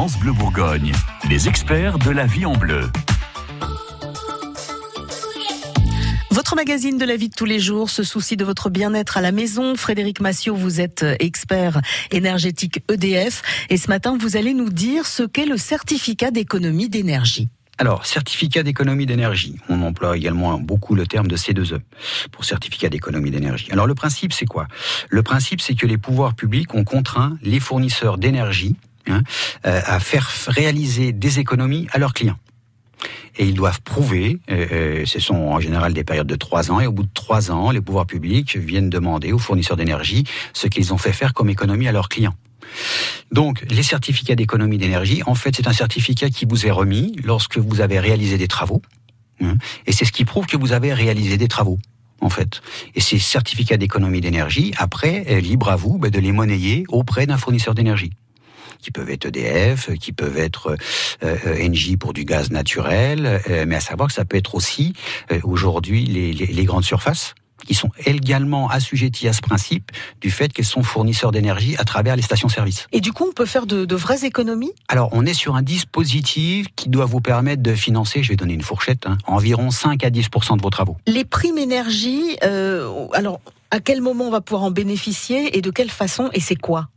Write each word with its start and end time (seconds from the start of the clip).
France 0.00 0.18
Bleu 0.18 0.32
Bourgogne, 0.32 0.92
les 1.28 1.46
experts 1.46 1.98
de 1.98 2.10
la 2.10 2.24
vie 2.24 2.46
en 2.46 2.54
bleu. 2.54 2.88
Votre 6.30 6.56
magazine 6.56 6.96
de 6.96 7.04
la 7.04 7.16
vie 7.16 7.28
de 7.28 7.34
tous 7.34 7.44
les 7.44 7.58
jours 7.58 7.90
se 7.90 8.02
soucie 8.02 8.38
de 8.38 8.44
votre 8.46 8.70
bien-être 8.70 9.18
à 9.18 9.20
la 9.20 9.30
maison. 9.30 9.76
Frédéric 9.76 10.22
Massiot, 10.22 10.56
vous 10.56 10.80
êtes 10.80 11.04
expert 11.18 11.82
énergétique 12.12 12.82
EDF 12.90 13.42
et 13.68 13.76
ce 13.76 13.88
matin, 13.88 14.16
vous 14.18 14.38
allez 14.38 14.54
nous 14.54 14.70
dire 14.70 15.04
ce 15.04 15.22
qu'est 15.22 15.44
le 15.44 15.58
certificat 15.58 16.30
d'économie 16.30 16.88
d'énergie. 16.88 17.50
Alors, 17.76 18.06
certificat 18.06 18.62
d'économie 18.62 19.04
d'énergie. 19.04 19.56
On 19.68 19.82
emploie 19.82 20.16
également 20.16 20.58
beaucoup 20.58 20.94
le 20.94 21.06
terme 21.06 21.28
de 21.28 21.36
C2E 21.36 21.80
pour 22.32 22.46
certificat 22.46 22.88
d'économie 22.88 23.30
d'énergie. 23.30 23.70
Alors, 23.70 23.86
le 23.86 23.94
principe, 23.94 24.32
c'est 24.32 24.46
quoi? 24.46 24.66
Le 25.10 25.22
principe, 25.22 25.60
c'est 25.60 25.74
que 25.74 25.86
les 25.86 25.98
pouvoirs 25.98 26.34
publics 26.34 26.74
ont 26.74 26.84
contraint 26.84 27.36
les 27.42 27.60
fournisseurs 27.60 28.16
d'énergie 28.16 28.76
hein, 29.10 29.22
euh, 29.66 29.80
à 29.84 30.00
faire 30.00 30.30
réaliser 30.46 31.12
des 31.12 31.38
économies 31.38 31.86
à 31.92 31.98
leurs 31.98 32.14
clients 32.14 32.38
et 33.38 33.46
ils 33.46 33.54
doivent 33.54 33.80
prouver, 33.82 34.38
euh, 34.50 34.66
euh, 34.72 35.06
ce 35.06 35.20
sont 35.20 35.34
en 35.34 35.60
général 35.60 35.94
des 35.94 36.04
périodes 36.04 36.26
de 36.26 36.36
trois 36.36 36.70
ans, 36.70 36.80
et 36.80 36.86
au 36.86 36.92
bout 36.92 37.04
de 37.04 37.14
trois 37.14 37.50
ans, 37.50 37.70
les 37.70 37.80
pouvoirs 37.80 38.06
publics 38.06 38.56
viennent 38.56 38.90
demander 38.90 39.32
aux 39.32 39.38
fournisseurs 39.38 39.76
d'énergie 39.76 40.24
ce 40.52 40.66
qu'ils 40.66 40.92
ont 40.92 40.98
fait 40.98 41.12
faire 41.12 41.32
comme 41.32 41.48
économie 41.48 41.88
à 41.88 41.92
leurs 41.92 42.08
clients. 42.08 42.34
Donc, 43.32 43.64
les 43.70 43.82
certificats 43.82 44.34
d'économie 44.34 44.78
d'énergie, 44.78 45.22
en 45.26 45.34
fait, 45.34 45.56
c'est 45.56 45.66
un 45.66 45.72
certificat 45.72 46.30
qui 46.30 46.44
vous 46.44 46.66
est 46.66 46.70
remis 46.70 47.16
lorsque 47.24 47.58
vous 47.58 47.80
avez 47.80 47.98
réalisé 47.98 48.38
des 48.38 48.48
travaux. 48.48 48.82
Hein, 49.40 49.56
et 49.86 49.92
c'est 49.92 50.04
ce 50.04 50.12
qui 50.12 50.24
prouve 50.24 50.46
que 50.46 50.56
vous 50.56 50.72
avez 50.72 50.92
réalisé 50.92 51.38
des 51.38 51.48
travaux 51.48 51.78
en 52.22 52.28
fait. 52.28 52.60
Et 52.94 53.00
ces 53.00 53.18
certificats 53.18 53.78
d'économie 53.78 54.20
d'énergie, 54.20 54.74
après, 54.76 55.40
libre 55.40 55.70
à 55.70 55.76
vous 55.76 55.96
ben, 55.96 56.10
de 56.10 56.20
les 56.20 56.32
monnayer 56.32 56.84
auprès 56.88 57.24
d'un 57.26 57.38
fournisseur 57.38 57.74
d'énergie 57.74 58.10
qui 58.80 58.90
peuvent 58.90 59.10
être 59.10 59.26
EDF, 59.26 59.90
qui 59.98 60.12
peuvent 60.12 60.38
être 60.38 60.76
euh, 61.22 61.36
euh 61.46 61.68
Engie 61.68 61.96
pour 61.96 62.12
du 62.12 62.24
gaz 62.24 62.50
naturel, 62.50 63.42
euh, 63.48 63.64
mais 63.66 63.76
à 63.76 63.80
savoir 63.80 64.08
que 64.08 64.14
ça 64.14 64.24
peut 64.24 64.36
être 64.36 64.54
aussi 64.54 64.94
euh, 65.30 65.40
aujourd'hui 65.42 66.04
les, 66.06 66.32
les, 66.32 66.46
les, 66.46 66.64
grandes 66.64 66.84
surfaces 66.84 67.34
qui 67.66 67.74
sont 67.74 67.90
également 68.06 68.68
assujettis 68.68 69.28
à 69.28 69.32
ce 69.32 69.42
principe 69.42 69.90
du 70.20 70.30
fait 70.30 70.52
qu'elles 70.52 70.64
sont 70.64 70.82
fournisseurs 70.82 71.30
d'énergie 71.30 71.76
à 71.78 71.84
travers 71.84 72.16
les 72.16 72.22
stations-service. 72.22 72.86
Et 72.92 73.00
du 73.00 73.12
coup, 73.12 73.26
on 73.28 73.32
peut 73.32 73.46
faire 73.46 73.66
de, 73.66 73.84
de, 73.84 73.96
vraies 73.96 74.24
économies? 74.24 74.72
Alors, 74.88 75.10
on 75.12 75.26
est 75.26 75.34
sur 75.34 75.56
un 75.56 75.62
dispositif 75.62 76.66
qui 76.74 76.88
doit 76.88 77.04
vous 77.04 77.20
permettre 77.20 77.62
de 77.62 77.74
financer, 77.74 78.22
je 78.22 78.30
vais 78.30 78.36
donner 78.36 78.54
une 78.54 78.62
fourchette, 78.62 79.06
hein, 79.06 79.18
environ 79.26 79.70
5 79.70 80.02
à 80.04 80.10
10 80.10 80.28
de 80.30 80.62
vos 80.62 80.70
travaux. 80.70 80.96
Les 81.06 81.24
primes 81.24 81.58
énergie, 81.58 82.36
euh, 82.42 83.06
alors 83.12 83.40
à 83.70 83.80
quel 83.80 84.00
moment 84.00 84.24
on 84.24 84.30
va 84.30 84.40
pouvoir 84.40 84.64
en 84.64 84.70
bénéficier 84.70 85.56
et 85.56 85.60
de 85.60 85.70
quelle 85.70 85.90
façon 85.90 86.30
et 86.32 86.40
c'est 86.40 86.56
quoi? 86.56 86.88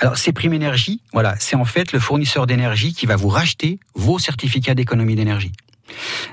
Alors, 0.00 0.16
ces 0.16 0.32
primes 0.32 0.54
énergie, 0.54 1.02
voilà, 1.12 1.36
c'est 1.38 1.56
en 1.56 1.66
fait 1.66 1.92
le 1.92 1.98
fournisseur 2.00 2.46
d'énergie 2.46 2.94
qui 2.94 3.04
va 3.04 3.16
vous 3.16 3.28
racheter 3.28 3.78
vos 3.94 4.18
certificats 4.18 4.74
d'économie 4.74 5.14
d'énergie. 5.14 5.52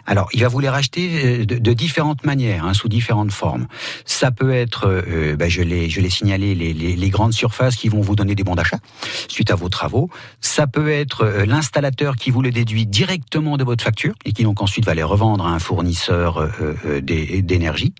Alors, 0.05 0.29
il 0.33 0.41
va 0.41 0.47
vous 0.47 0.59
les 0.59 0.69
racheter 0.69 1.41
euh, 1.41 1.45
de, 1.45 1.57
de 1.57 1.73
différentes 1.73 2.25
manières, 2.25 2.65
hein, 2.65 2.73
sous 2.73 2.87
différentes 2.87 3.31
formes. 3.31 3.67
Ça 4.05 4.31
peut 4.31 4.51
être, 4.51 4.87
euh, 4.87 5.35
ben 5.35 5.49
je 5.49 5.61
l'ai, 5.61 5.89
je 5.89 6.01
l'ai 6.01 6.09
signalé, 6.09 6.55
les, 6.55 6.73
les, 6.73 6.95
les, 6.95 7.09
grandes 7.09 7.33
surfaces 7.33 7.75
qui 7.75 7.89
vont 7.89 8.01
vous 8.01 8.15
donner 8.15 8.35
des 8.35 8.43
bons 8.43 8.55
d'achat 8.55 8.79
suite 9.27 9.51
à 9.51 9.55
vos 9.55 9.69
travaux. 9.69 10.09
Ça 10.41 10.67
peut 10.67 10.89
être 10.89 11.21
euh, 11.23 11.45
l'installateur 11.45 12.15
qui 12.15 12.31
vous 12.31 12.41
le 12.41 12.51
déduit 12.51 12.85
directement 12.85 13.57
de 13.57 13.63
votre 13.63 13.83
facture 13.83 14.13
et 14.25 14.33
qui 14.33 14.43
donc 14.43 14.61
ensuite 14.61 14.85
va 14.85 14.93
les 14.93 15.03
revendre 15.03 15.45
à 15.45 15.51
un 15.51 15.59
fournisseur 15.59 16.37
euh, 16.39 17.01
d'énergie. 17.01 17.93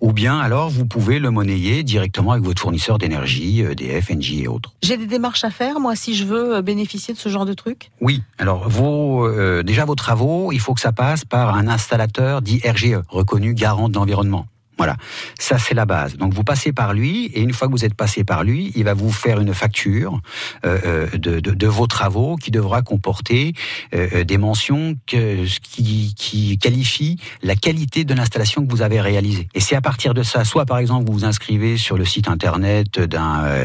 Ou 0.00 0.12
bien 0.12 0.38
alors, 0.38 0.70
vous 0.70 0.86
pouvez 0.86 1.18
le 1.18 1.30
monnayer 1.30 1.82
directement 1.82 2.32
avec 2.32 2.44
votre 2.44 2.60
fournisseur 2.60 2.98
d'énergie, 2.98 3.60
EDF, 3.60 4.10
Engie 4.10 4.42
et 4.42 4.48
autres. 4.48 4.72
J'ai 4.82 4.96
des 4.96 5.06
démarches 5.06 5.44
à 5.44 5.50
faire, 5.50 5.80
moi, 5.80 5.96
si 5.96 6.14
je 6.14 6.24
veux 6.24 6.60
bénéficier 6.62 7.14
de 7.14 7.18
ce 7.18 7.28
genre 7.28 7.46
de 7.46 7.54
truc? 7.54 7.90
Oui. 8.00 8.22
Alors, 8.38 8.68
vos, 8.68 9.28
déjà 9.62 9.84
vos 9.84 9.94
travaux, 9.94 10.52
il 10.52 10.60
faut 10.60 10.74
que 10.74 10.79
ça 10.80 10.92
passe 10.92 11.24
par 11.24 11.54
un 11.54 11.68
installateur 11.68 12.40
dit 12.40 12.60
RGE, 12.64 13.00
reconnu 13.08 13.52
garant 13.54 13.88
de 13.88 13.94
l'environnement. 13.94 14.46
Voilà, 14.78 14.96
ça 15.38 15.58
c'est 15.58 15.74
la 15.74 15.84
base. 15.84 16.16
Donc 16.16 16.32
vous 16.32 16.42
passez 16.42 16.72
par 16.72 16.94
lui 16.94 17.26
et 17.34 17.42
une 17.42 17.52
fois 17.52 17.68
que 17.68 17.72
vous 17.72 17.84
êtes 17.84 17.92
passé 17.92 18.24
par 18.24 18.44
lui, 18.44 18.72
il 18.74 18.84
va 18.84 18.94
vous 18.94 19.12
faire 19.12 19.38
une 19.38 19.52
facture 19.52 20.22
euh, 20.64 21.06
de, 21.18 21.38
de, 21.38 21.66
vos 21.66 21.86
travaux 21.86 22.36
qui 22.36 22.50
devra 22.50 22.80
comporter 22.80 23.52
euh, 23.94 24.24
des 24.24 24.38
mentions 24.38 24.96
qui, 25.04 26.14
qui 26.16 26.56
qualifient 26.56 27.18
la 27.42 27.56
qualité 27.56 28.04
de 28.04 28.14
l'installation 28.14 28.64
que 28.64 28.70
vous 28.70 28.80
avez 28.80 29.02
réalisée. 29.02 29.48
Et 29.54 29.60
c'est 29.60 29.76
à 29.76 29.82
partir 29.82 30.14
de 30.14 30.22
ça, 30.22 30.46
soit 30.46 30.64
par 30.64 30.78
exemple 30.78 31.06
vous 31.06 31.12
vous 31.12 31.24
inscrivez 31.26 31.76
sur 31.76 31.98
le 31.98 32.06
site 32.06 32.26
internet 32.26 32.96
euh, 32.96 33.60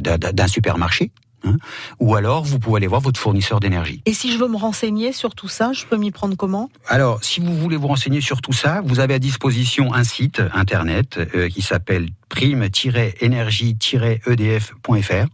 d'un 0.00 0.46
supermarché, 0.46 1.10
Hein. 1.44 1.56
Ou 1.98 2.14
alors, 2.14 2.44
vous 2.44 2.58
pouvez 2.58 2.76
aller 2.76 2.86
voir 2.86 3.00
votre 3.00 3.18
fournisseur 3.18 3.60
d'énergie. 3.60 4.02
Et 4.06 4.12
si 4.12 4.32
je 4.32 4.38
veux 4.38 4.48
me 4.48 4.56
renseigner 4.56 5.12
sur 5.12 5.34
tout 5.34 5.48
ça, 5.48 5.72
je 5.72 5.86
peux 5.86 5.96
m'y 5.96 6.10
prendre 6.10 6.36
comment? 6.36 6.68
Alors, 6.86 7.22
si 7.22 7.40
vous 7.40 7.56
voulez 7.56 7.76
vous 7.76 7.86
renseigner 7.88 8.20
sur 8.20 8.42
tout 8.42 8.52
ça, 8.52 8.82
vous 8.84 9.00
avez 9.00 9.14
à 9.14 9.18
disposition 9.18 9.94
un 9.94 10.04
site 10.04 10.42
internet 10.52 11.18
euh, 11.34 11.48
qui 11.48 11.62
s'appelle 11.62 12.10
prime-énergie-edf.fr 12.28 15.26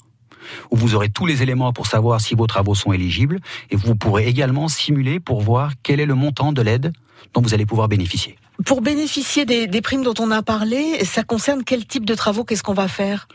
où 0.70 0.76
vous 0.76 0.94
aurez 0.94 1.08
tous 1.08 1.26
les 1.26 1.42
éléments 1.42 1.72
pour 1.72 1.88
savoir 1.88 2.20
si 2.20 2.36
vos 2.36 2.46
travaux 2.46 2.76
sont 2.76 2.92
éligibles. 2.92 3.40
Et 3.70 3.76
vous 3.76 3.96
pourrez 3.96 4.28
également 4.28 4.68
simuler 4.68 5.18
pour 5.18 5.40
voir 5.40 5.72
quel 5.82 5.98
est 5.98 6.06
le 6.06 6.14
montant 6.14 6.52
de 6.52 6.62
l'aide 6.62 6.92
dont 7.34 7.42
vous 7.42 7.54
allez 7.54 7.66
pouvoir 7.66 7.88
bénéficier. 7.88 8.36
Pour 8.64 8.80
bénéficier 8.80 9.44
des, 9.44 9.66
des, 9.66 9.82
primes 9.82 10.02
dont 10.02 10.14
on 10.18 10.30
a 10.30 10.42
parlé, 10.42 11.04
ça 11.04 11.22
concerne 11.22 11.62
quel 11.62 11.84
type 11.84 12.06
de 12.06 12.14
travaux? 12.14 12.42
Qu'est-ce 12.42 12.62
qu'on 12.62 12.72
va 12.72 12.88
faire? 12.88 13.28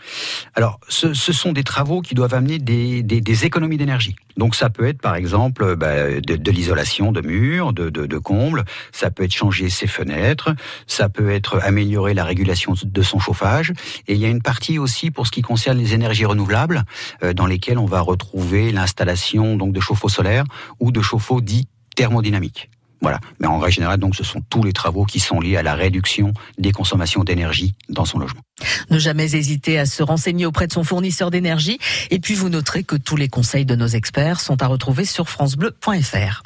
Alors, 0.55 0.79
ce, 0.89 1.13
ce, 1.13 1.31
sont 1.31 1.51
des 1.51 1.63
travaux 1.63 2.01
qui 2.01 2.15
doivent 2.15 2.33
amener 2.33 2.57
des, 2.57 3.03
des, 3.03 3.21
des 3.21 3.45
économies 3.45 3.77
d'énergie. 3.77 4.15
Donc, 4.35 4.55
ça 4.55 4.71
peut 4.71 4.87
être, 4.87 4.99
par 4.99 5.15
exemple, 5.15 5.75
bah, 5.75 6.19
de, 6.19 6.35
de 6.37 6.51
l'isolation 6.51 7.11
de 7.11 7.21
murs, 7.21 7.71
de, 7.71 7.91
de, 7.91 8.07
de, 8.07 8.17
combles. 8.17 8.65
Ça 8.91 9.11
peut 9.11 9.23
être 9.23 9.33
changer 9.33 9.69
ses 9.69 9.85
fenêtres. 9.85 10.55
Ça 10.87 11.07
peut 11.07 11.29
être 11.29 11.59
améliorer 11.61 12.15
la 12.15 12.23
régulation 12.23 12.73
de 12.83 13.01
son 13.03 13.19
chauffage. 13.19 13.73
Et 14.07 14.15
il 14.15 14.19
y 14.19 14.25
a 14.25 14.29
une 14.29 14.41
partie 14.41 14.79
aussi 14.79 15.11
pour 15.11 15.27
ce 15.27 15.31
qui 15.31 15.43
concerne 15.43 15.77
les 15.77 15.93
énergies 15.93 16.25
renouvelables, 16.25 16.83
euh, 17.21 17.33
dans 17.33 17.45
lesquelles 17.45 17.77
on 17.77 17.85
va 17.85 18.01
retrouver 18.01 18.71
l'installation 18.71 19.55
donc 19.55 19.71
de 19.71 19.79
chauffe-eau 19.79 20.09
solaire 20.09 20.45
ou 20.79 20.91
de 20.91 21.01
chauffe-eau 21.01 21.41
dit 21.41 21.67
thermodynamique. 21.95 22.70
Voilà. 23.01 23.19
Mais 23.39 23.47
en 23.47 23.59
règle 23.59 23.75
générale, 23.75 23.99
donc, 23.99 24.15
ce 24.15 24.23
sont 24.23 24.41
tous 24.49 24.63
les 24.63 24.73
travaux 24.73 25.05
qui 25.05 25.19
sont 25.19 25.39
liés 25.39 25.57
à 25.57 25.63
la 25.63 25.75
réduction 25.75 26.33
des 26.57 26.71
consommations 26.71 27.23
d'énergie 27.23 27.73
dans 27.89 28.05
son 28.05 28.19
logement. 28.19 28.41
Ne 28.89 28.99
jamais 28.99 29.35
hésiter 29.35 29.79
à 29.79 29.85
se 29.85 30.03
renseigner 30.03 30.45
auprès 30.45 30.67
de 30.67 30.73
son 30.73 30.83
fournisseur 30.83 31.31
d'énergie. 31.31 31.79
Et 32.11 32.19
puis, 32.19 32.35
vous 32.35 32.49
noterez 32.49 32.83
que 32.83 32.95
tous 32.95 33.15
les 33.15 33.27
conseils 33.27 33.65
de 33.65 33.75
nos 33.75 33.87
experts 33.87 34.39
sont 34.39 34.61
à 34.61 34.67
retrouver 34.67 35.05
sur 35.05 35.29
FranceBleu.fr. 35.29 36.43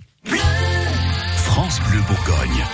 France 1.36 1.80
Bleu 1.90 2.02
Bourgogne. 2.08 2.66